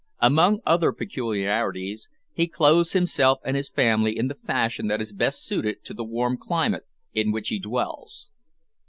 [0.19, 5.45] Among other peculiarities, he clothes himself and his family in the fashion that is best
[5.45, 8.27] suited to the warm climate in which he dwells.